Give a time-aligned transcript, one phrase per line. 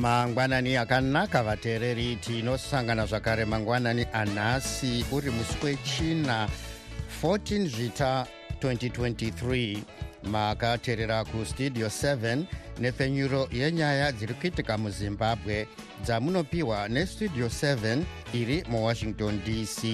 [0.00, 3.44] mangwanani akanaka vateereri tinosangana zvakare.
[3.44, 6.48] Mangwanani anhasi uri musi wechina
[7.22, 8.26] 14 zvita
[8.60, 9.78] 2023
[10.24, 12.44] makateerera kustudio 7
[12.80, 15.68] nepfenyuro yenyaya dziri kuitika muzimbabwe.
[16.04, 19.84] Dzamunopiwa nestudio 7 iri muwashington dc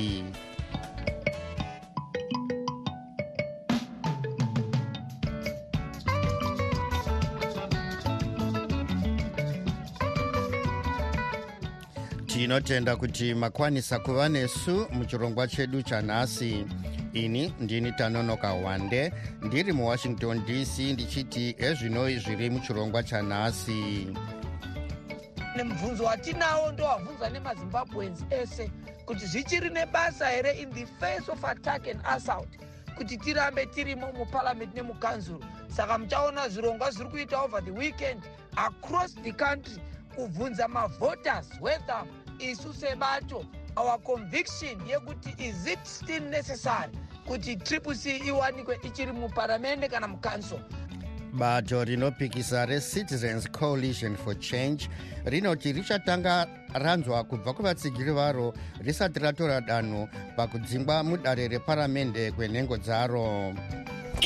[12.46, 16.66] tinotenda kuti makwanisa kuva nesu muchirongwa chedu chanhasi.
[17.12, 24.08] Ini ndini tanonoka wande ndiri muwashington dc ndichiti ezvinoi zviri muchirongwa chanhasi.
[25.56, 28.70] Nemubvunzo watinawo ndowabvunzwa nemazimbabwens ese
[29.06, 32.48] kuti zvichiri nebasa here in the face of attack and assault?
[32.96, 38.22] Kuti tirambe tirimo muparliament nemukanzuro saka muchaona zvirongwa zviri kuita over the weekend
[38.56, 39.82] across the country
[40.16, 42.04] kubvunza mavhoters whether
[42.38, 43.44] isu sebato
[43.76, 46.92] our conviction yekuti is it still necessary
[47.28, 50.58] kuti triple c iwanikwe ichiri muparamende kana mucouncil
[51.32, 54.88] bato rinopikisa recitizens coalition for change
[55.24, 63.54] rinoti richatanga ranzwa kubva kuvatsigiri varo risati ratora danho pakudzingwa mudare reparamende kwenhengo dzaro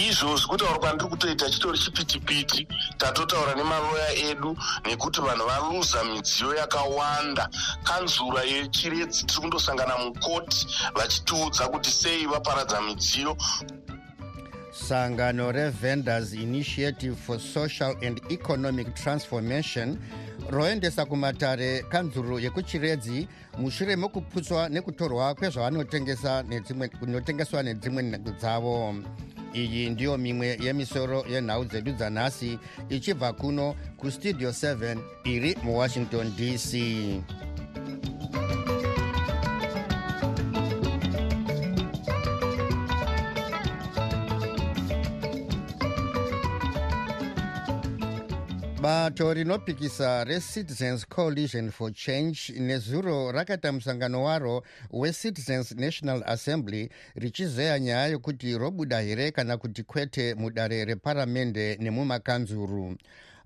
[0.09, 2.67] izvozvi kutaura kwandiri kutoita chitori chipitipiti
[2.98, 7.48] tatotaura nemaloya edu nekuti vanhu valuza midziyo yakawanda.
[7.84, 13.37] Kanzura yechiredzi tiri kundosangana mukoti vachitiudza kuti sei vaparadza midziyo.
[14.73, 19.98] Sangano revenders initiative for social and economic transformation
[20.51, 28.95] roendesa kumatare kanzuro yekuchiredzi mushure mekuputswa nekutorwa kwezvavanotengeswa nedzimwe nhengo dzavo
[29.55, 36.74] iyi ndiyo mimwe yemisoro yenhau dzedu dzanhasi ichibva kuno kustudio 7 iri muwashington dc
[48.95, 58.06] bato rinopikisa recitizens coalition for change nezuro rakaita musangano waro wecitizens national assembly richizeya nyaya
[58.06, 62.96] yokuti robuda here kana kuti kwete mudare reparamende nemumakanzuru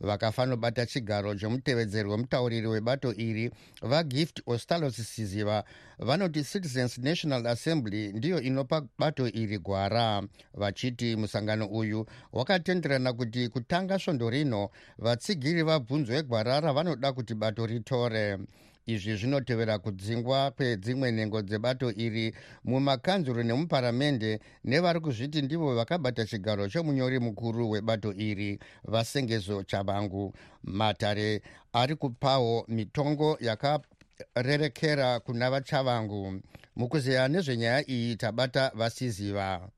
[0.00, 3.50] vakafanobata chigaro chomutevedzeri wemutauriri webato iri
[3.82, 5.64] vagift ostalos siziva.
[5.98, 10.22] Vanoti citizens national assembly ndiyo inopa bato iri gwara.
[10.54, 18.38] Vachiti musangano uyu wakatenderana kuti kutanga svondo rino vatsigiri vabvunzwe gwara ravanoda kuti bato ritore
[18.86, 22.34] izvi zvinotevera kudzingwa kwedzimwe nhengo dzebato iri
[22.64, 30.32] mumakanzuro nemuparamende nevari kuzviti ndivo vakabata chigaro chomunyori mukuru webato iri vasengezo chavangu.
[30.62, 36.40] Matare ari kupawo mitongo yakarerekera kuna vachavangu.
[36.76, 39.68] Mukuzeya nezvenyaya iyi tabata vasiziva.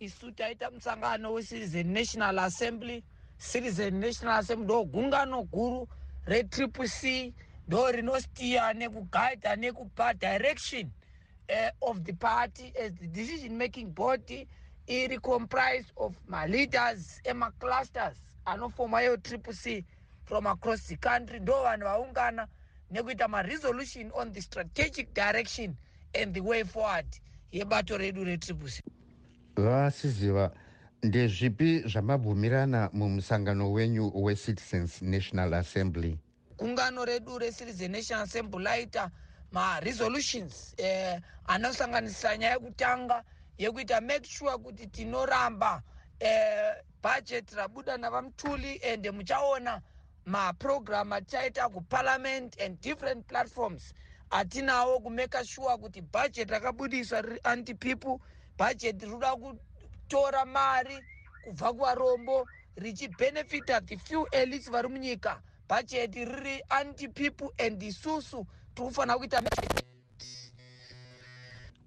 [0.00, 3.04] Isu taita musangano wecitizen national assembly
[3.38, 5.88] citizen national assembly ndo gungano guru
[6.26, 7.32] retriple c
[7.68, 10.90] ndo rinostiya nekugaidha nekupa direction
[11.48, 14.48] uh, of the party as the decision making body
[14.86, 19.84] iri comprised of maleaders emaclusters anofoma yo triple c
[20.24, 21.40] from across the country.
[21.40, 22.48] Ndo vanhu vaungana
[22.90, 25.76] nekuita maresolution on the strategic direction
[26.14, 27.06] and the way forward
[27.52, 28.82] yebato redu retriple c.
[29.56, 30.50] Vasiziva
[31.02, 36.18] ndezvipi zvamabvumirana mumusangano wenyu wecitizens national assembly
[36.58, 39.10] gungano redu recitizen national assembly laita
[39.52, 43.24] maresolutions eh, anosanganisira nyaya yekutanga
[43.58, 45.82] yekuita make sure kuti tinoramba
[46.20, 49.80] eh, budget rabuda navamutuli and muchaona
[50.26, 53.94] maprogram atichaita kuparliament and different platforms
[54.30, 58.18] atinawo kumaka sure kuti budget rakabudiswa riri anti people
[58.58, 60.98] budget rinoda kutora mari
[61.44, 68.88] kubva kuvarombo richibhenefita the few elites vari munyika bhajeti riri anti people and isusu tiri
[68.88, 69.42] kufanira kuita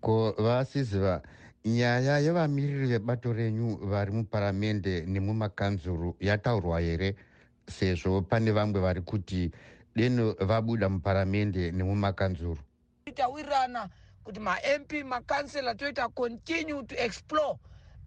[0.02, 1.22] ko vasiziva
[1.66, 7.16] nyaya yevamiriri vebato renyu vari muparamende nemumakanzuru yataurwa here?
[7.70, 9.52] Sezvo pane vamwe vari kuti
[9.96, 12.58] deno vabuda muparamende nemumakanzuru.
[13.16, 13.90] Tawirirana
[14.24, 17.60] kuti mamp makansela toita continue to explore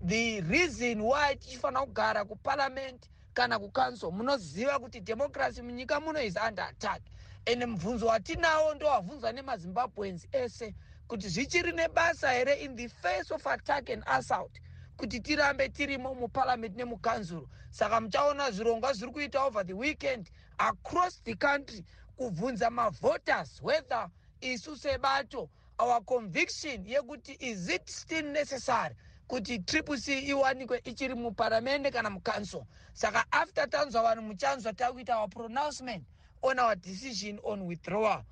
[0.04, 6.64] the reason why tichifanira kugara kuparliament kana kucouncil munoziva kuti democracy munyika muno is under
[6.64, 7.02] attack.
[7.46, 10.74] Ende mubvunzo watinawo ndowabvunzwa nemazimbabwens ese
[11.08, 14.60] kuti zvichiri nebasa here in the face of attack and assault
[14.96, 21.34] kuti tirambe tirimo muparliament nemucouncil saka muchaona zvirongwa zviri kuita over the weekend across the
[21.34, 21.84] country
[22.16, 24.08] kubvunza mavhoters whether
[24.40, 25.48] isu sebato
[25.78, 28.94] our conviction yekuti is it still necessary
[29.28, 35.28] kuti triple c iwanikwe ichiri muparamende kana mucouncil saka after tanzwa vanhu muchanzwa takuita our
[35.28, 36.04] pronouncement
[36.42, 38.22] on our decision on withdrawal.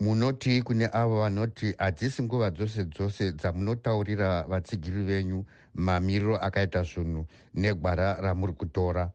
[0.00, 5.44] Munoti kune avo vanoti hadzisi nguva dzose dzose dzamunotaurira vatsigiri venyu
[5.74, 9.10] mamiriro akaita zvinhu negwara ramuri kutora.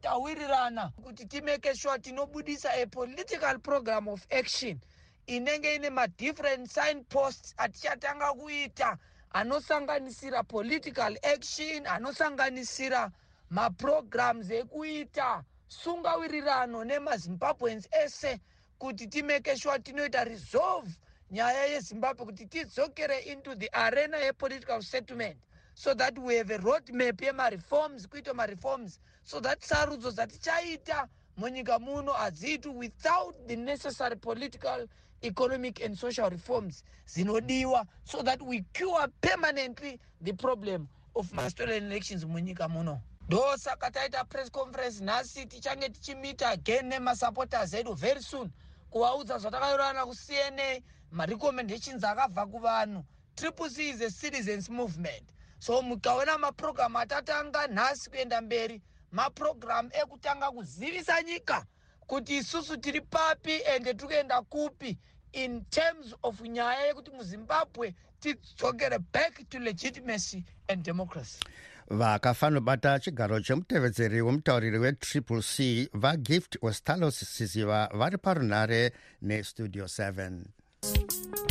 [0.00, 4.80] Tawirirana kuti timake sure tinobudisa a political program of action.
[5.26, 8.98] Inenge ine madifferent sign posts atichatanga kuita
[9.32, 13.10] anosanganisira political action anosanganisira
[13.50, 18.40] maprograms ekuita sungawirirano nemazimbabweans ese
[18.78, 20.90] kuti timake sure tinoita resolve
[21.30, 25.36] nyaya yezimbabwe kuti tidzokere into the arena yepolitical settlement.
[25.74, 28.98] So that we have a road map yemareforms kuita mareforms.
[29.24, 31.08] So that sarudzo dzatichaita
[31.38, 34.88] munyika muno hadziitwi without the necessary political
[35.22, 42.24] economic and social reforms dzinodiwa so that we cure permanently the problem of mastolen elections
[42.24, 43.00] munyika muno.
[43.28, 48.50] Ndo saka taita press conference nhasi tichange tichimita again nemasupporters edu very soon
[48.90, 50.80] kuvaudza zvatakairana kucna
[51.12, 53.04] marecommendations akabva kuvanhu.
[53.36, 55.22] Triple c is a citizens movement.
[55.58, 58.82] So mukaona maprogramu atatanga nhasi kuenda mberi
[59.12, 61.66] maprogramu ekutanga kuzivisa nyika
[62.08, 64.98] kuti isusu tiri papi ende tiri kuenda kupi
[65.32, 71.40] in terms of nyaya yekuti muzimbabwe tidzokere back to legitimacy and democracy.
[71.90, 81.47] Vakafanobata chigaro chemutevedzeri wemutauriri wetriple c vagift westalos siziva vari parunhare nestudio 7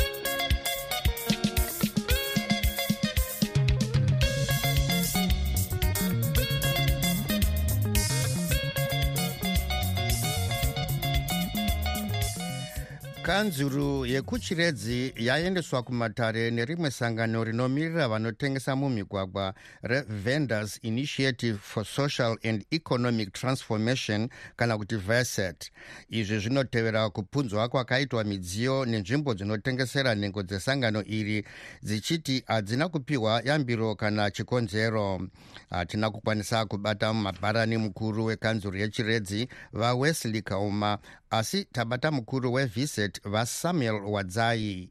[13.28, 23.34] kanzuru yekuchiredzi yaendeswa kumatare nerimwe sangano rinomirira vanotengesa mumigwagwa revendors initiative for social and economic
[23.34, 25.72] transformation kana kuti veset
[26.10, 31.46] izvi zvinotevera kupunzwa kwakaitwa midziyo nenzvimbo dzinotengesera nhengo dzesangano iri
[31.84, 35.22] dzichiti hadzina kupiwa yambiro kana chikonzero.
[35.70, 40.98] Hatina kukwanisa kubata mabharani mukuru wekanzuru yechiredzi vawesley kauma
[41.32, 44.90] asi tabata mukuru wevhiset vasamuel wadzai.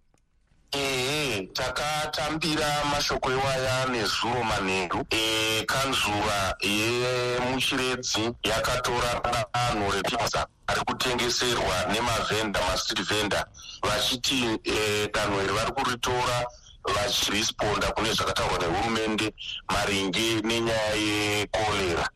[0.72, 5.06] Ehe takatambira mashoko iwaya nezuro manheru.
[5.10, 9.20] E, kanzura yemuchiredzi yakatora
[9.54, 13.46] danho repinza ari kutengeserwa nemavhenda mastreet venda
[13.82, 16.46] vachiti e, danho iri vari kuritora
[16.94, 19.34] vachiresponda kune zvakataurwa nehurumende
[19.68, 22.08] maringe nenyaya yekorera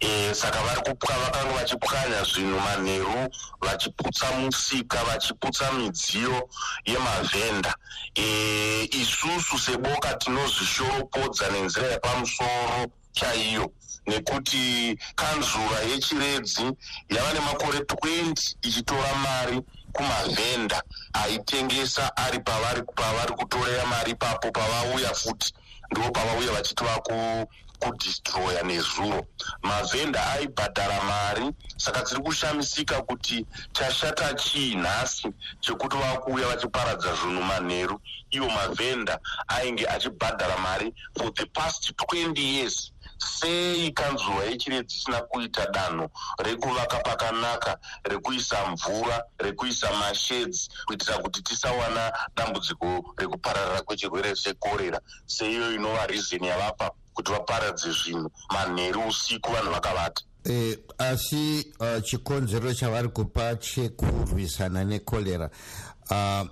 [0.00, 3.28] e, saka vari kupwa vakanga vachipwanya zvinhu manheru
[3.60, 6.48] vachiputsa musika vachiputsa midziyo
[6.84, 7.74] yemavhenda.
[8.14, 13.72] E, isusu seboka tinozvishoropodza nenzira yepamusoro chaiyo
[14.06, 16.62] nekuti kanzura yechiredzi
[17.08, 19.60] yava nemakore 20 ichitora mari
[19.92, 25.52] kumavhenda aitengesa ari pavari pavari kutorera mari ipapo pavauya futi
[25.90, 27.46] ndo pavauya vachiti vaku
[27.80, 29.26] kudhistroya nezuro
[29.62, 35.28] mavhenda aibhadhara mari saka tiri kushamisika kuti chashata chii nhasi
[35.60, 38.00] chekuti vakuuya vachiparadza zvinhu manheru.
[38.30, 39.18] Iwo mavhenda
[39.48, 42.92] ainge achibhadhara mari for the past 20 years.
[43.18, 52.12] Sei kanzura yechiredzi isina kuita danho rekuvaka pakanaka rekuisa mvura rekuisa masheds kuitira kuti tisawana
[52.36, 55.00] dambudziko rekupararira kwechirwere chekorera.
[55.26, 60.22] Seiyo inova rizini yavapa kuti vaparadze zvinhu manheru usiku vanhu vakavata.
[60.44, 65.50] E, asi uh, chikonzero chavari kupa chekurwisana nekorera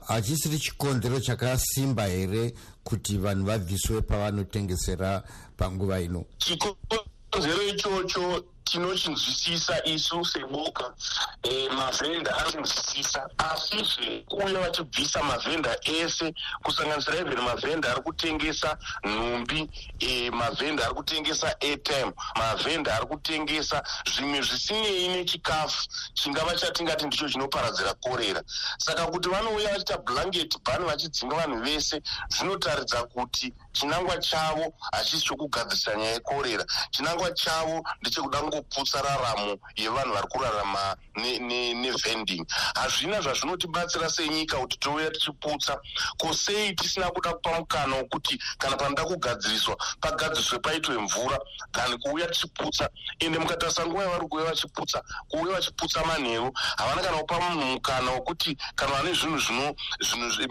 [0.06, 2.54] hachisiri uh, chikonzero chakasimba here
[2.84, 5.22] kuti vanhu vabviswe pavanotengesera
[5.56, 6.24] panguva ino?
[6.38, 10.94] Chikonzero ichocho tinochinzwisisa isu seboka
[11.42, 19.70] e, mavhenda ari kunzwisisa asizve kuuya vachibvisa mavhenda ese kusanganisira even mavhenda ari kutengesa nhumbi
[19.98, 23.82] e, mavhenda ari kutengesa airtime mavhenda ari kutengesa
[24.14, 28.42] zvimwe zvisinei nechikafu chingava chatingati ndicho chinoparadzira korera.
[28.78, 35.94] Saka kuti vanouya vachiita blanket bani vachidzinga vanhu vese zvinotaridza kuti chinangwa chavo hachisi chokugadzirisa
[35.94, 36.64] nyaya yekorera.
[36.90, 42.46] Chinangwa chavo ndechekuda tangoputsa raramo yevanhu vari kurarama nevending.
[42.74, 45.78] Hazvina zvazvinotibatsira senyika kuti touya tichiputsa.
[46.18, 51.38] Kosei tisina kuda kupa mukana wekuti kana panoda kugadziriswa pagadziriswe paitwe mvura
[51.72, 52.88] dhani kuuya tichiputsa?
[53.18, 58.56] Ende mukatarisa nguva yavari kuuya vachiputsa kuuya vachiputsa manheru havana kana kupa munhu mukana wekuti
[58.74, 59.74] kana vane zvinhu zvino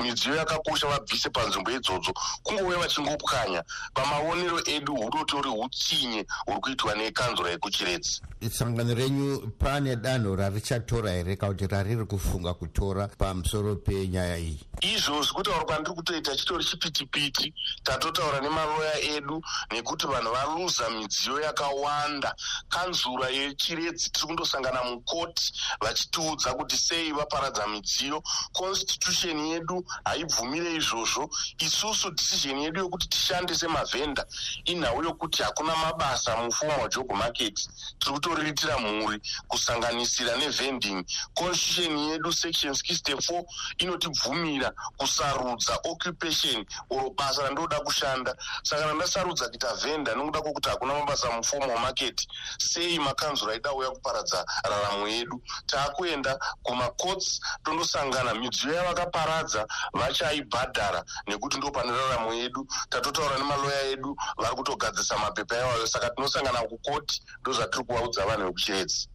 [0.03, 3.63] midziyo yakakosha vabvise panzvimbo idzodzo kungouya vachingopwanya.
[3.93, 7.51] Pamaonero edu hutotori hutsinye huri kuitwa nekanzura
[7.95, 14.59] yekuchiredzi sangano renyu pane danho rarichatora here kauti rariri kufunga kutora pamusoro penyaya iyi?
[14.81, 22.35] Izvozvi kutaura kwandiri kutoita chitori chipitipiti tatotaura nemaloya edu nekuti vanhu valuza midziyo yakawanda.
[22.69, 28.21] Kanzura yechiredzi tiri kundosangana mukoti vachitiudza kuti sei vaparadza midziyo.
[28.53, 31.29] Constitution yedu haibvumire izvozvo.
[31.59, 34.25] Isusu decision yedu yokuti tishande semavhenda
[34.65, 37.59] inhau yokuti hakuna mabasa mufoma wajob market
[37.99, 43.43] tiri kutoriritira mhuri kusanganisira nevending constitution yedu section 64
[43.77, 48.35] inotibvumira kusarudza occupation oro basa randoda kushanda.
[48.63, 52.27] Saka randasarudza kuita vhenda nokuda kwokuti hakuna mabasa mufoma wamarket
[52.57, 55.41] sei makanzuro aida uya kuparadza raramo yedu.
[55.65, 58.33] Taakuenda kumacots tondosangana.
[58.33, 62.67] Midziyo yavakaparadza vachaibhadhara nekuti ndo pane raramo yedu.
[62.89, 65.87] Tatotaura nemaloya edu vari kutogadzisa mapepa iwayo.
[65.87, 69.07] Saka tinosangana kukoti ndo zvatiri kuvaudza vanhu vekuchiredzi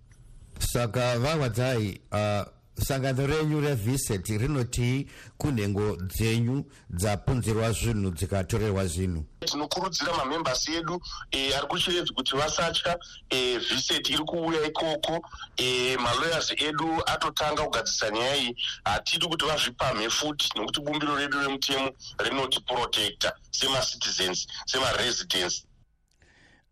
[0.59, 2.47] saka vahwadzai uh,
[2.81, 5.07] sangano renyu reviset rinoti
[5.39, 9.25] kunhengo dzenyu dzapunzirwa zvinhu dzikatorerwa zvinhu.
[9.41, 12.99] Tinokurudzira mamembers edu e, ari kuchiredzi kuti vasatya
[13.31, 15.21] e, viset iri kuuya ikoko
[15.57, 18.57] e, malawyers edu atotanga kugadzisa nyaya iyi.
[18.85, 25.67] Hatidi kuti vazvipamhe futi nokuti bumbiro redu remutemo rinoti protector semacitizens semaresidents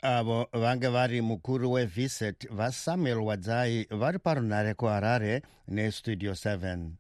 [0.03, 6.91] avo vange vari mukuru weviset vasamuel wadzai vari parunhare kuharare nestudio 7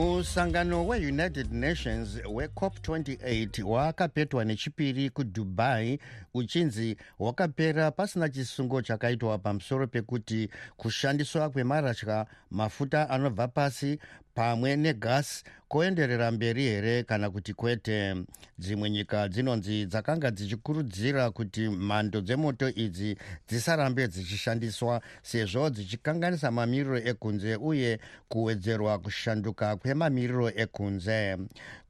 [0.00, 5.98] musangano weunited nations wecop 28 wakapetwa nechipiri kudubai
[6.34, 13.98] uchinzi wakapera pasina chisungo chakaitwa pamusoro pekuti kushandiswa kwemarasha mafuta anobva pasi
[14.36, 18.14] pamwe negasi koenderera mberi here kana kuti kwete?
[18.58, 23.16] Dzimwe nyika dzinonzi dzakanga dzichikurudzira kuti mhando dzemoto idzi
[23.48, 31.36] dzisarambe dzichishandiswa sezvo dzichikanganisa mamiriro ekunze uye kuwedzerwa kushanduka kwemamiriro ekunze.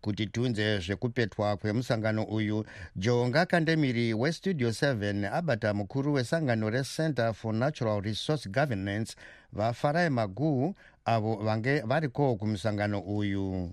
[0.01, 2.65] Kuti tiunze zvekupetwa kwemusangano uyu
[2.97, 9.17] jonga kandemiri westudio 7 abata mukuru wesangano recenter for natural resource governance
[9.53, 10.75] vafarai maguu
[11.07, 13.73] avo vange variko kumusangano uyu?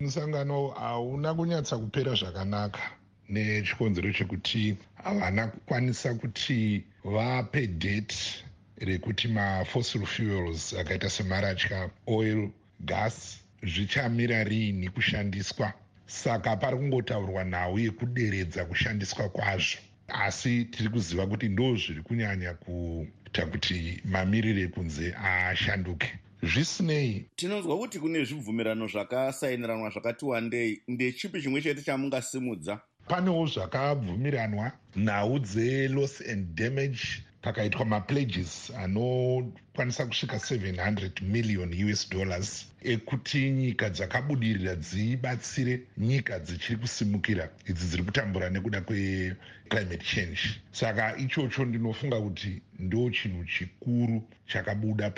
[0.00, 2.80] Musangano hauna kunyatsa kupera zvakanaka.
[3.28, 8.44] Nechikonzero chekuti havana kukwanisa kuti vape date
[8.78, 12.50] rekuti mafossil fuels akaita semaratya oil
[12.80, 15.72] gas zvichamira riini kushandiswa.
[16.06, 19.78] Saka pari kungotaurwa nhau yekuderedza kushandiswa kwazvo.
[20.08, 27.26] Asi tiri kuziva kuti ndo zviri kunyanya kuita kuti mamiriro ekunze ashanduke zvisinei.
[27.36, 30.82] Tinonzwa kuti kune zvibvumirano zvakasainiranwa zvakati wandei.
[30.88, 32.80] Ndechipi chimwe chete chamungasimudza?
[33.08, 43.50] Panewo zvakabvumiranwa nhau dzeloss and damage pakaitwa mapledges anokwanisa kusvika 700 million us dollars ekuti
[43.50, 47.50] nyika dzakabudirira dzibatsire nyika dzichiri kusimukira.
[47.66, 50.40] Idzi dziri kutambura nekuda kweclimate change.
[50.72, 55.10] Saka ichocho ndinofunga kuti ndo chinhu chikuru chakabuda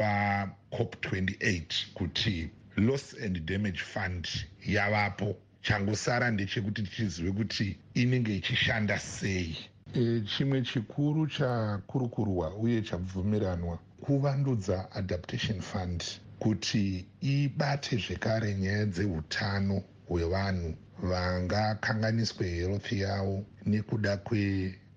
[0.73, 4.29] pacop 28 kuti loss and damage fund
[4.67, 5.37] yavapo.
[5.62, 9.57] Changosara ndechekuti tichizive kuti inenge ichishanda sei.
[9.95, 16.05] E, chimwe chikuru chakurukurwa uye chabvumiranwa kuvandudza adaptation fund
[16.38, 24.17] kuti ibate zvekare nyaya dzeutano hwevanhu vangakanganiswe health yavo nekuda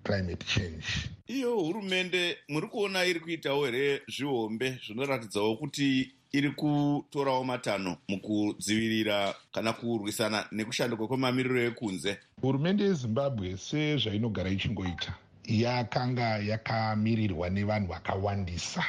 [0.06, 1.10] kweclimate change.
[1.26, 9.72] Iyo hurumende muri kuona iri kuitawo here zvihombe zvinoratidzawo kuti iri kutorawo matanho mukudzivirira kana
[9.72, 12.18] kurwisana nekushanduka kwemamiriro ekunze.
[12.42, 18.84] Hurumende yezimbabwe sezvainogara ichingoita yakanga yakamirirwa nevanhu vakawandisa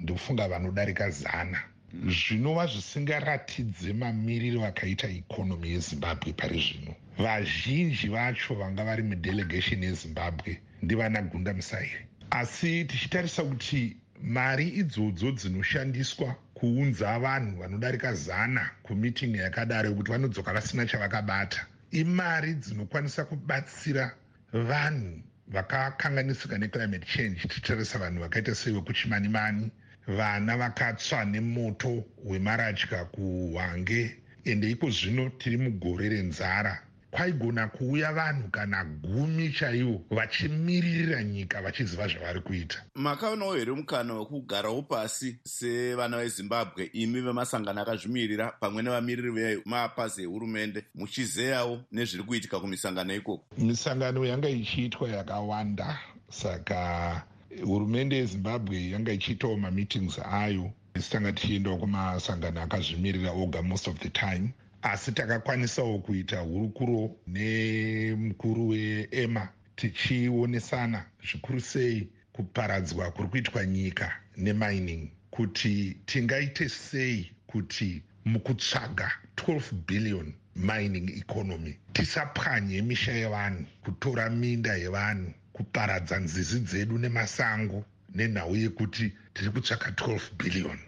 [0.00, 1.62] ndofunga vanodarika zana.
[2.06, 11.22] Zvinova zvisingaratidze mamiriro akaita ikonomi yezimbabwe pari zvino vazhinji vacho vanga vari mudelegation yezimbabwe ndivana
[11.22, 20.10] gunda musairi asi tichitarisa kuti mari idzodzo dzinoshandiswa kuunza vanhu vanodarika zana kumitingi yakadaro yekuti
[20.10, 21.66] vanodzoka vasina chavakabata.
[21.90, 24.04] Imari dzinokwanisa kubatsira
[24.52, 29.70] vanhu vakakanganisika neclimate change tichitarisa vanhu vakaita sevekuchimanimani
[30.06, 34.16] vana vakatsva nemoto wemaratya kuhwange.
[34.44, 42.08] Ende iko zvino tiri mugore renzara kwaigona kuuya vanhu kana gumi chaivo vachimiririra nyika vachiziva
[42.08, 42.82] zvavari kuita.
[42.94, 51.80] Makaonawo here mukana wekugarawo pasi sevana vezimbabwe imi vemasangano akazvimirira pamwe nevamiriri vemapazi ehurumende muchizeyawo
[51.92, 53.44] nezviri kuitika kumisangano ikoko?
[53.58, 55.98] Misangano yanga ichiitwa yakawanda
[56.30, 57.22] saka
[57.64, 60.70] hurumende yezimbabwe yanga ichiitawo mameetings ayo
[61.10, 69.48] tanga tichiendawo kumasangano akazvimirira oga most of the time asi takakwanisawo kuita hurukuro nemukuru weema
[69.76, 80.32] tichionesana zvikuru sei kuparadzwa kuri kuitwa nyika nemining kuti tingaite sei kuti mukutsvaga 12 billion
[80.56, 81.76] mining economy.
[81.92, 87.84] Tisapwanye misha yevanhu kutora minda yevanhu kuparadza nzizi dzedu nemasango
[88.14, 90.78] nenhau yekuti tiri kutsvaka 12 billion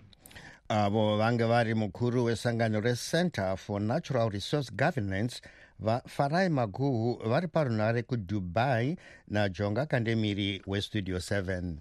[0.69, 5.41] avo vange vari mukuru wesangano recenter for natural resource governance
[5.81, 8.97] vafarai maguhu vari parunhare kudubai
[9.29, 11.73] najonga kandemiri westudio 7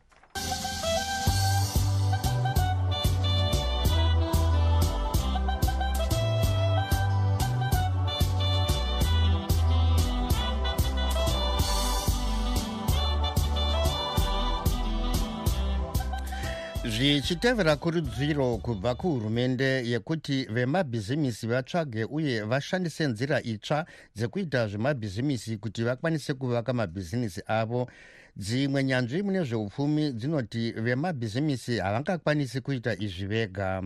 [17.04, 26.34] zvichitevera kurudziro kubva kuhurumende yekuti vemabhizimisi vatsvage uye vashandise nzira itsva dzekuita zvemabhizimisi kuti vakwanise
[26.34, 27.88] kuvaka mabhizinisi avo
[28.36, 33.84] dzimwe nyanzvi mune zveupfumi dzinoti vemabhizimisi havangakwanisi kuita izvi vega.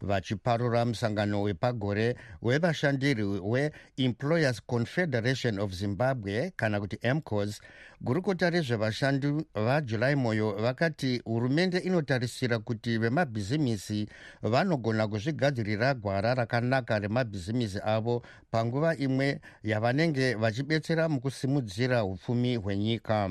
[0.00, 7.60] Vachiparura musangano wepagore wevashandiri weemployers confederation of zimbabwe kana kuti mcos
[8.00, 14.08] gurukota rezvevashandi vajuly moyo vakati hurumende inotarisira kuti vemabhizimisi
[14.42, 23.30] vanogona kuzvigadzirira gwara rakanaka remabhizimisi avo panguva imwe yavanenge vachibetsera mukusimudzira upfumi hwenyika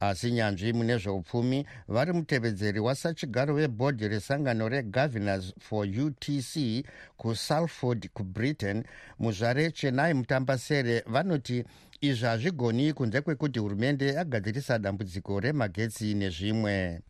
[0.00, 6.84] asi nyanzvi mune zveupfumi vari mutevedzeri wasachigaro webhodhi resangano regovernors for utc
[7.16, 8.84] kusalford kubritain
[9.18, 11.64] muzvare chenai mutambasere vanoti
[12.00, 17.00] izvi hazvigoni kunze kwekuti hurumende yagadzirisa dambudziko remagetsi nezvimwe.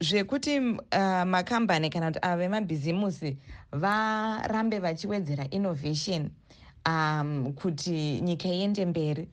[0.00, 3.36] Zvekuti uh, makambani kana kuti ava vemabhizimusi
[3.72, 6.30] varambe vachiwedzera innovation
[6.86, 9.28] um, kuti nyika iende mberi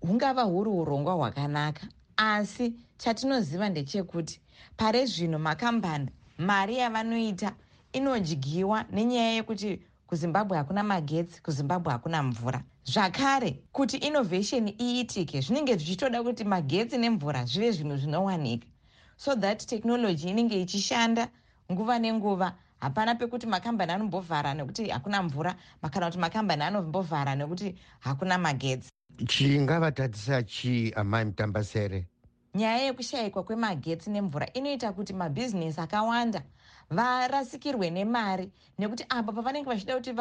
[0.00, 1.86] hungava huri urongwa hwakanaka
[2.16, 4.40] asi chatinoziva ndechekuti
[4.76, 7.52] pare zvino makambani mari yavanoita
[7.92, 12.62] inodyiwa nenyaya yekuti kuzimbabwe hakuna magetsi kuzimbabwe hakuna mvura.
[12.84, 18.68] Zvakare kuti innovation iitike zvinenge zvichitoda kuti magetsi nemvura zvive zvinhu zvinowanika.
[19.16, 21.28] So that technology inenge ichishanda
[21.72, 25.56] nguva nenguva hapana pekuti makambani anombovhara nekuti hakuna mvura
[25.92, 28.90] kana kuti makambani anombovhara nekuti hakuna magetsi
[29.24, 32.06] chingavatadzisa chii amai mutambasere?
[32.54, 36.42] Nyaya yekushayikwa kwemagetsi nemvura inoita kuti mabhizinesi akawanda
[36.90, 40.12] varasikirwe nemari nekuti apo pavanenge vachida kuti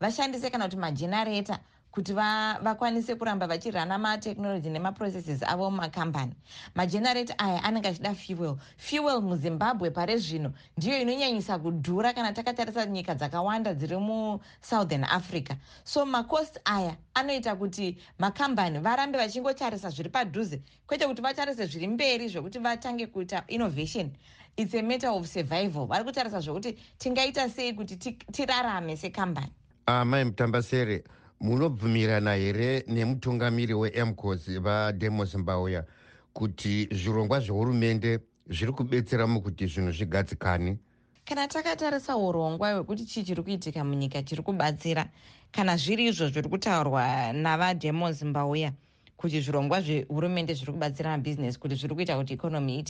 [0.00, 1.58] vashandise kana kuti majenareta
[1.94, 6.32] kuti vakwanise kuramba vachirana mateknoloji nemaprocesses avo mumakambani.
[6.74, 8.56] Majenareta aya anenge achida fuel.
[8.76, 15.54] Fuel muzimbabwe pare zvino ndiyo inonyanyisa kudhura kana takatarisa nyika dzakawanda dziri musouthern africa.
[15.84, 22.28] So macost aya anoita kuti makambani varambe vachingotarisa zviri padhuze kwete kuti vatarise zviri mberi
[22.28, 24.10] zvokuti vatange kuita innovation.
[24.56, 25.86] Its a matter of survival.
[25.86, 27.96] Vari kutarisa zvokuti tingaita sei kuti
[28.32, 29.52] tirarame sekambani?
[29.86, 31.04] Amai mutambasere
[31.40, 35.84] munobvumirana here nemutungamiri wemcos vademo zimbabwe
[36.32, 38.18] kuti zvirongwa zvehurumende
[38.48, 40.78] zviri kubetsera mukuti zvinhu zvigadzikane
[41.24, 45.08] kana takatarisa urongwa hwekuti chii chiri kuitika munyika chiri kubatsira
[45.52, 48.72] kana zviri izvo zviri kutaurwa navademo zimbabwe
[49.16, 52.84] kuti zvirongwa zvehurumende zviri kubatsira mabhizinesi kuti zviri kuita kuti ikonomi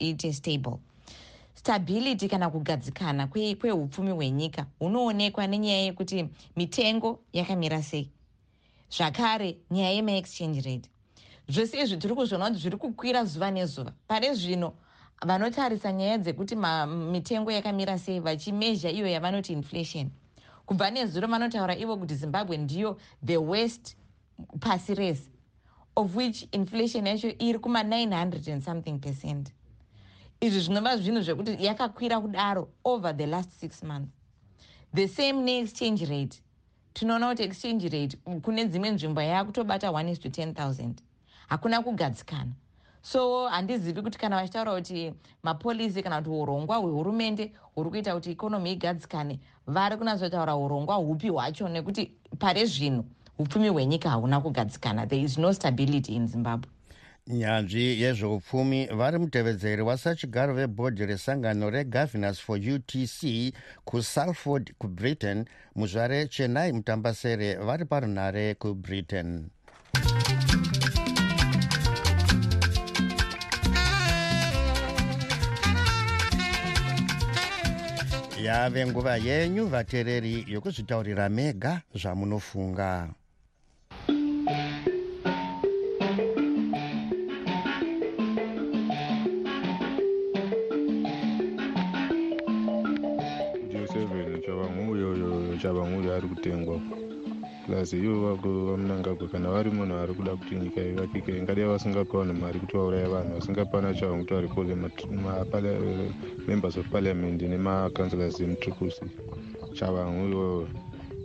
[0.00, 0.78] iite stable
[1.56, 8.10] stability kana kugadzikana kweupfumi kwe hwenyika hunoonekwa nenyaya yekuti mitengo yakamira sei.
[8.90, 10.90] Zvakare nyaya yemaexchange rate.
[11.48, 13.92] Zvose izvi tiri kuzviona kuti zviri kukwira zuva nezuva.
[14.08, 14.72] Pare zvino
[15.22, 16.56] vanotarisa nyaya dzekuti
[17.12, 20.10] mitengo yakamira sei vachimezha iyo yavanoti inflation.
[20.66, 23.96] Kubva nezuro vanotaura ivo kuti zimbabwe ndiyo the west
[24.60, 25.30] pasi rese
[25.96, 29.52] of which inflation yacho iri kuma900 and something percent
[30.40, 34.12] izvi zvinova zvinhu zvekuti yakakwira kudaro over the last six months.
[34.94, 36.42] The same neexchange rate
[36.94, 40.94] tinoona kuti exchange rate kune dzimwe nzvimbo yaakutobata 1 is to 10 000
[41.48, 42.52] hakuna kugadzikana.
[43.02, 48.72] So handizivi kuti kana vachitaura kuti mapolisi kana kuti urongwa hwehurumende huri kuita kuti ikonomi
[48.72, 53.04] igadzikane vari kunatsotaura urongwa hupi hwacho nekuti pare zvino
[53.38, 55.06] upfumi hwenyika hauna kugadzikana.
[55.06, 56.75] There is no stability in zimbabwe
[57.26, 63.20] nyanzvi yezveupfumi vari mutevedzeri wasachigaro vebhodhi resangano regovernors for utc
[63.84, 69.50] kusalford kubritain muzvare chenai mutambasere vari parunhare kubritain
[78.42, 83.08] yave nguva yenyu vateereri yokuzvitaurira mega zvamunofunga
[96.46, 96.80] chavamuri ari kutengwa.
[97.66, 102.76] Plus ivo vamunangagwa kana vari munhu ari kuda kuti nyika ivakike ingadai vasingapiwa nemari kuti
[102.76, 104.74] vauraya vanhu vasingapana chavanga kuti varikole
[106.46, 109.02] members of parliament nemakancelors emutripusi
[109.74, 110.68] chavangu ivovo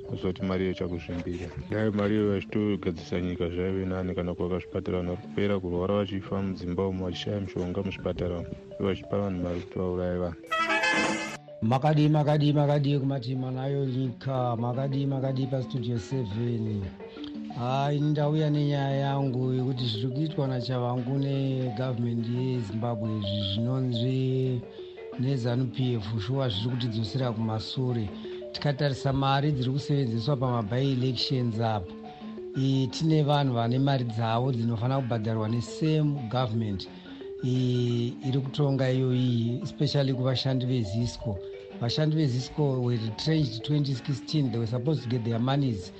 [0.09, 1.47] kuzoti mari iyo chakuzvimbira.
[1.69, 6.41] Dai mari iyo vachitogadzisa nyika zvaive nani kana kuvaka zvipatara vanhu vari kupera kurwara vachifa
[6.41, 8.47] mudzimba umo vachishaya mishonga muzvipatara umo
[8.79, 11.30] ivo vachipa vanhu mari kuti vauraye vanhu
[11.61, 16.81] makadii makadii makadii kumatima nayo nyika makadii makadii pastudio 7
[17.59, 24.61] hai ndauya nenyaya yangu yekuti zviri kuitwa nachavangu negavhumendi yezimbabwe izvi zvinonzi
[25.19, 26.21] nezanup f.
[26.27, 28.09] Shuwa zviri kutidzosera kumasure.
[28.51, 31.93] Tikatarisa mari dziri kusevenzeswa pamabai elections apa
[32.91, 36.87] tine vanhu vane mari dzavo dzinofanira kubhadharwa nesame government
[37.43, 41.37] iri kutonga iyo iyi especially kuvashandi vezisco
[41.81, 45.91] vashandi vezisco were retrenched 2016 they were supposed to get their moneys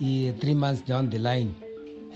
[0.00, 1.54] uh, three months down the line.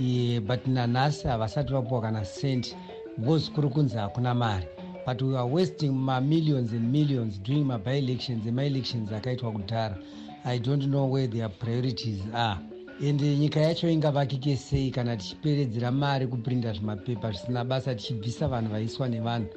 [0.01, 2.77] Uh, but nanhasi havasati vapiwa kana cent
[3.19, 4.67] because kuri kunzi hakuna mari.
[5.07, 9.97] But we are wasting mamillions and millions doing maby elections emaelections akaitwa kudhara.
[10.45, 12.59] I don't know where their priorities are.
[13.03, 19.09] Ende nyika yacho ingavakike sei kana tichiperedzera mari kuprinda zvimapepa zvisina basa tichibvisa vanhu vaiswa
[19.09, 19.49] nevanhu.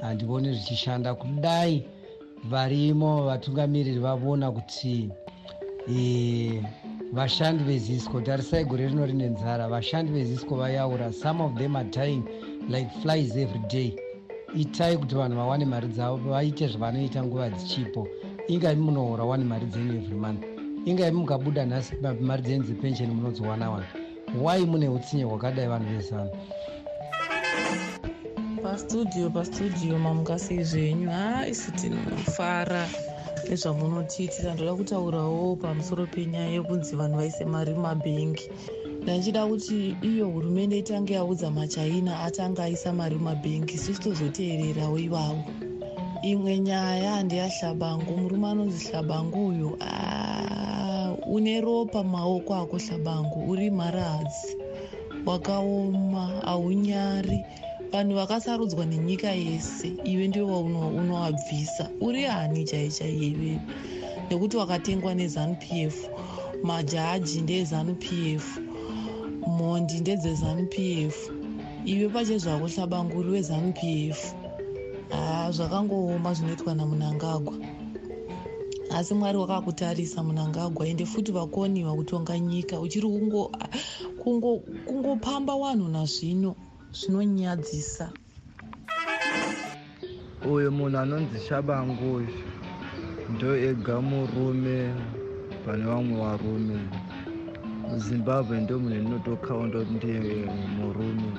[0.00, 1.84] Handioni zvichishanda kudai
[2.50, 5.10] varimo vatungamiriri vavona kuti
[5.88, 6.62] e,
[7.12, 11.12] vashandi vezisco tarisai gore rino rine nzara vashandi vezisco vayaura.
[11.12, 12.24] Some of them are tying
[12.68, 13.96] like flies every day.
[14.54, 18.08] Itai kuti vanhu vawane mari dzavo vaite zvavanoita nguva dzichipo.
[18.48, 20.44] Ingaivi munohora wane mari dzenyu every month.
[20.86, 23.86] Ingaivi mukabuda nhasi mari dzenyu dzepensheni munodziwana wana
[24.40, 26.30] wai mune utsinye hwakadai vanhu vezano
[28.72, 32.88] pastudio pastudio mamungasei zvenyu haisi tinofara
[33.48, 38.50] nezvamunotiitira ndoda kutaurawo pamusoro penyaya yekunzi vanhu vaise mari mumabhengi
[39.02, 45.44] ndachida kuti iyo hurumende itange yaudza machaina atange aisa mari mumabhengi isusu tozoteererawo ivavo
[46.22, 49.78] imwe nyaya ndeyahlabangu murume anonzi hlabangu uyo
[51.26, 54.56] une ropa mumaoko ako hlabangu uri mharadzi
[55.26, 57.44] wakaoma haunyari
[57.92, 63.60] vanhu vakasarudzwa nenyika yese iwe ndiwe waunowabvisa uri hani chai chaiye iwewe
[64.30, 65.96] nekuti wakatengwa nezanup f
[66.62, 68.04] majaji ndeezanup
[68.36, 68.58] f
[69.46, 71.30] mhondi ndedzezanup f.
[71.84, 74.34] Iwe pache zvako hlabanguri wezanup f.
[75.10, 77.54] Haa zvakangooma zvinoitwa namunangagwa.
[78.90, 83.08] Asi mwari wakakutarisa munangagwa ende futi vakoniwa kutonga nyika uchiri
[84.86, 86.56] kungopamba wanhu nazvino
[86.98, 88.06] zvinonyadzisa.
[90.52, 92.34] Uyu munhu anonzi shabangu uyu
[93.32, 94.78] ndo ega murume
[95.64, 96.78] pane vamwe varume.
[97.88, 100.46] Muzimbabwe ndo munhu inotokaunda kuti ndiye
[100.78, 101.30] murume.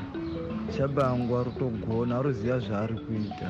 [0.78, 3.48] Shabangu ari kutogona aruziva zvaari kuita.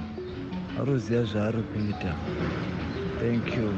[0.80, 2.12] Aruziva zvaari kuita.
[3.20, 3.70] Thank you.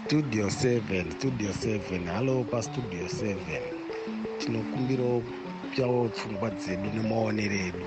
[0.00, 3.36] Studio 7 studio 7 hallo pastudio 7
[4.38, 5.22] tinokumbirawo
[5.76, 7.84] kupyawo pfungwa dzedu nemaonero edu.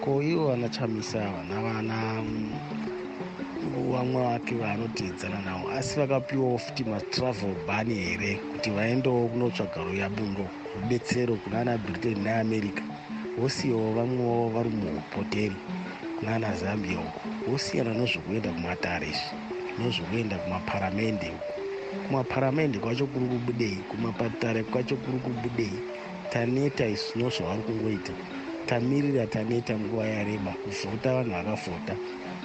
[0.00, 2.24] Ko ivo vanachamisava navana
[3.92, 10.48] vamwe vake vaanoteedzana navo asi vakapiwawo futi matravel ban here kuti vaendewo kunotsvaga ruyabundo
[10.80, 12.82] rubetsero kunana britain neamerica.
[13.38, 15.56] Vosiyawo vamwewo vari muhopoteri
[16.20, 17.20] kunana zambia uko.
[17.50, 19.12] Vosiyana nozvokuenda kumatare
[19.78, 21.52] nozvokuenda kumaparamende uko.
[22.06, 23.76] Kumaparamende kwacho kuri kubudei?
[23.90, 25.76] Kumapatare kwacho kuri kubudei
[26.32, 28.12] taneta isu nozvavari kungoita
[28.66, 31.94] tamirira taneta nguva yareba kuvhota vanhu vakavhota.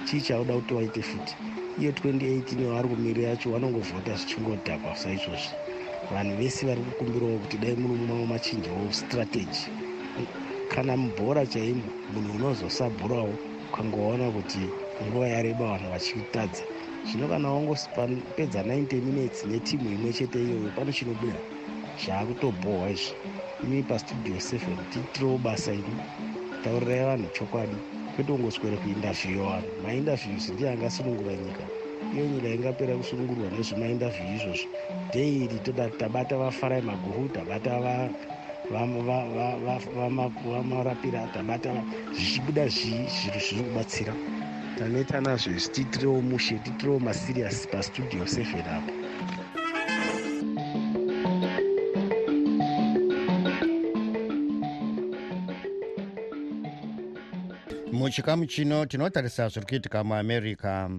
[0.04, 1.36] Chii chauda kuti waite futi.
[1.78, 5.54] Iyo 2018 wavari kumirira yacho vanongovhota zvichingodhakwa saizvozvi
[6.12, 9.68] vanhu vese vari kukumbirawo kuti dai muno mumwe machinjawo strategy.
[10.68, 13.34] Kana mubhora chaimo munhu unozosabhurawo
[13.68, 14.68] ukangoona kuti
[15.02, 16.64] nguva yareba vanhu vachitadza
[17.04, 21.40] zvino kana wangopedza 90 minutes netimu imwe chete iyoyo pane chinobuda
[22.00, 23.12] zvaakutobhohwa izvi
[23.64, 25.96] imi pastudio 7 tiitirewo basa ini
[26.62, 27.76] taurirai vanhu chokwadi.
[28.14, 29.68] Kwete kungoswere kuindavhiyu vanhu.
[29.82, 31.64] Maindavhiyus ndiye angasunungura nyika.
[32.14, 34.68] Iyo nyika ingapera kusunungurwa nezvemaindavhiyu izvozvo.
[35.12, 35.58] Daily
[35.98, 38.10] tabata vafarai maguhu tabata
[40.44, 44.14] vamarapira tabata zvichibuda zviro zviri kubatsira
[44.78, 48.92] taneta nazvo isi tiitirewo mushe tiitirewo masirias pastudio 7 apo
[58.14, 60.90] muchikamu chino tinotarisa zviri kuitika muamerica.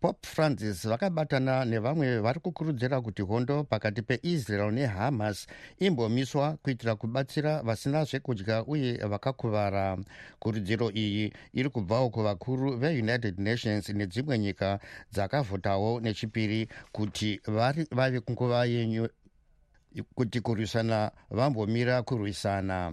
[0.00, 5.46] Pope francis vakabatana nevamwe vari kukurudzira kuti hondo pakati peisrael nehamas
[5.78, 9.98] imbomiswa kuitira kubatsira vasina zvekudya uye vakakuvara.
[10.38, 14.80] Kurudziro iyi iri kubvawo kuvakuru veunited nations nedzimwe nyika
[15.12, 17.40] dzakavhotawo nechipiri kuti
[17.92, 19.08] vave kunguva yenyu
[20.14, 22.92] kuti kurwisana vambomira kurwisana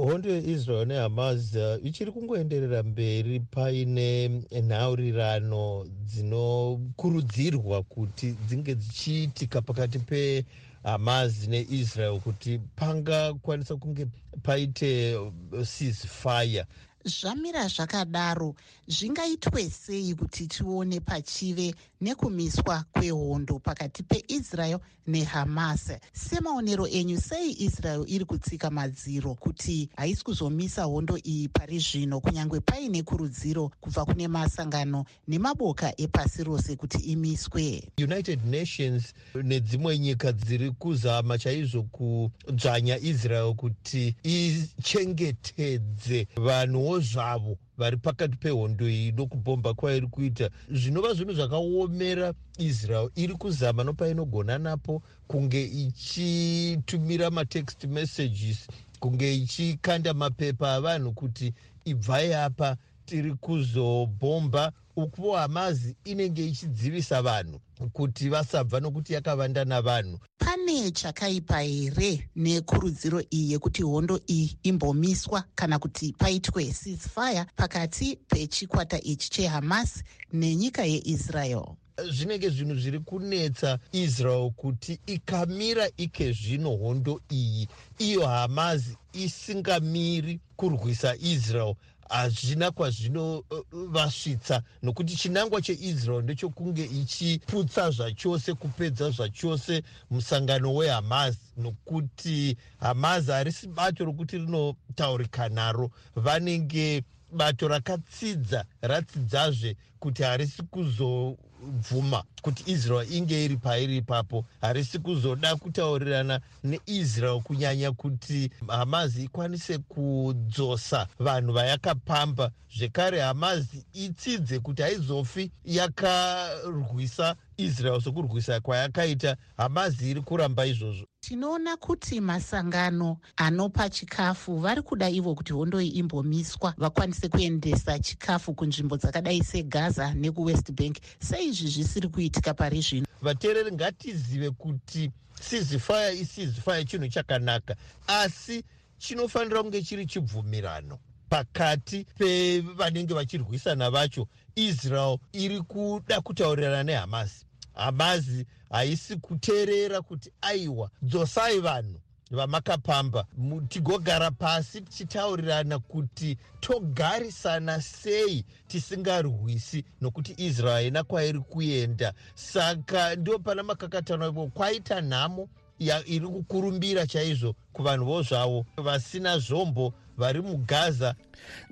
[0.00, 4.28] hondo yeisrael nehamas uh, ichiri kungoenderera mberi paine
[4.62, 14.06] nhaurirano dzinokurudzirwa kuti dzinge dzichiitika pakati pehamas neisrael kuti pangakwanisa kunge
[14.42, 15.16] paite
[15.64, 16.64] ceasefire.
[17.04, 18.54] Zvamira zvakadaro.
[18.88, 25.92] Zvingaitwe sei kuti tione pachive nekumiswa kwehondo pakati peisrael nehamas.
[26.12, 32.60] Semaonero enyu sei israel iri kutsika madziro kuti haisi kuzomisa hondo iyi pari zvino kunyange
[32.60, 37.82] paine kurudziro kubva kune masangano nemaboka epasi rose kuti imiswe?
[37.98, 48.36] United nations nedzimwe nyika dziri kuzama chaizvo kudzvanya israel kuti ichengetedze vanhuwo zvavo vari pakati
[48.36, 50.50] pehondo iyi nokubhomba kwairi kuita.
[50.70, 53.10] Zvinova zvinhu zvakaomera israel.
[53.16, 58.68] Iri kuzama nopainogona napo kunge ichitumira matext messages
[59.00, 67.60] kunge ichikanda mapepa avanhu kuti ibvai apa tiri kuzobhomba ukuvo hamazi inenge ichidzivisa vanhu
[67.92, 75.78] kuti vasabva nokuti yakavanda navanhu pane chakaipa here nekurudziro iyi yekuti hondo iyi imbomiswa kana
[75.78, 81.76] kuti paitwe ceasefire pakati pechikwata ichi chehamas nenyika yeisrael?
[82.10, 87.68] Zvinenge zvinhu zviri kunetsa israel kuti ikamira ike zvino hondo iyi.
[87.98, 91.74] Iyo hamazi isingamiri kurwisa israel
[92.10, 101.36] hazvina kwazvinovasvitsa uh, nokuti chinangwa cheisrael ndechokunge ichiputsa zvachose kupedza zvachose musangano wehamas.
[101.56, 105.90] Nokuti hamas harisi bato rokuti rinotaurika naro.
[106.16, 114.44] Vanenge bato rakatsidza ratsidzazve kuti harisi kuzo bvuma kuti israel inge iri pairi ipapo.
[114.60, 122.50] Harisi kuzoda kutaurirana neisrael kunyanya kuti hamazi ikwanise kudzosa vanhu vayakapamba.
[122.76, 131.06] Zvekare hamazi itsidze kuti haizofi yakarwisa israel sokurwisa kwayakaita hamazi iri kuramba izvozvo.
[131.20, 138.54] Tinoona kuti masangano anopa chikafu vari kuda ivo kuti hondo iyi imbomiswa vakwanise kuendesa chikafu
[138.54, 140.96] kunzvimbo dzakadai segaza nekuwest bank.
[141.18, 143.06] Seizvi zvisiri kuitika pari zvino.
[143.22, 148.64] Vateereri ngatizive kuti sizifire isizifire chinhu chakanaka asi
[148.98, 150.98] chinofanira kunge chiri chibvumirano.
[151.28, 160.90] Pakati pevanenge vachirwisana vacho israel iri kuda kutaurirana nehamasi hamazi haisi kuteerera kuti aiwa.
[161.02, 163.26] Dzosai vanhu vamakapamba.
[163.68, 172.12] Tigogara pasi tichitaurirana kuti togarisana sei tisingarwisi nokuti israel haina kwairi kuenda.
[172.34, 175.48] Saka ndo pana makakatano ivo kwaita nhamo
[175.80, 181.14] iri kukurumbira chaizvo kuvanhu vo zvavo vasina zvombo vari mugaza.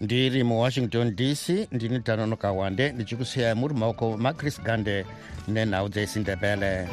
[0.00, 5.06] Ndiri muwashington dc ndini tanonoka wande ndichikusiyai muri maoko macris gande
[5.48, 6.88] nenhau dzeisindebele